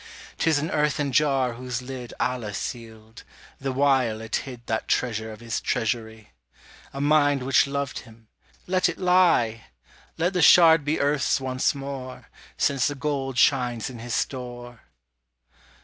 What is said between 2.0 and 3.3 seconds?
Allah sealed,